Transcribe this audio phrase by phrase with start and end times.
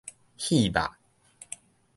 [0.35, 0.97] 戲肉